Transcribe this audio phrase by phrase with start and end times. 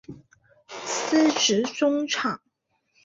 [0.83, 2.41] 司职中场。